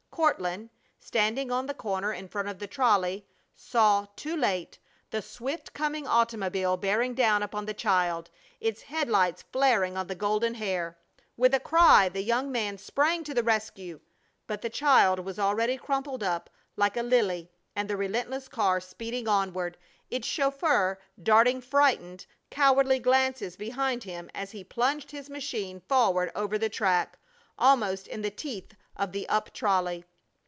Courtland, 0.11 0.69
standing 0.99 1.49
on 1.51 1.65
the 1.65 1.73
corner 1.73 2.13
in 2.13 2.27
front 2.27 2.47
of 2.47 2.59
the 2.59 2.67
trolley, 2.67 3.25
saw, 3.55 4.05
too 4.15 4.35
late, 4.37 4.77
the 5.09 5.21
swift 5.21 5.73
coming 5.73 6.05
automobile 6.05 6.77
bearing 6.77 7.15
down 7.15 7.41
upon 7.41 7.65
the 7.65 7.73
child, 7.73 8.29
its 8.59 8.83
head 8.83 9.09
lights 9.09 9.41
flaring 9.53 9.97
on 9.97 10.05
the 10.05 10.13
golden 10.13 10.53
hair. 10.55 10.95
With 11.37 11.55
a 11.55 11.59
cry 11.59 12.07
the 12.07 12.21
young 12.21 12.51
man 12.51 12.77
sprang 12.77 13.23
to 13.23 13.33
the 13.33 13.41
rescue, 13.41 13.99
but 14.45 14.61
the 14.61 14.69
child 14.69 15.17
was 15.21 15.39
already 15.39 15.75
crumpled 15.77 16.21
up 16.21 16.51
like 16.75 16.97
a 16.97 17.01
lily 17.03 17.49
and 17.75 17.89
the 17.89 17.97
relentless 17.97 18.47
car 18.47 18.79
speeding 18.79 19.27
onward, 19.27 19.75
its 20.11 20.27
chauffeur 20.27 20.99
darting 21.23 21.61
frightened, 21.61 22.27
cowardly 22.51 22.99
glances 22.99 23.55
behind 23.55 24.03
him 24.03 24.29
as 24.35 24.51
he 24.51 24.63
plunged 24.63 25.09
his 25.11 25.31
machine 25.31 25.79
forward 25.79 26.31
over 26.35 26.59
the 26.59 26.69
track, 26.69 27.17
almost 27.57 28.07
in 28.07 28.21
the 28.21 28.29
teeth 28.29 28.75
of 28.95 29.13
the 29.13 29.27
up 29.29 29.51
trolley. 29.53 30.03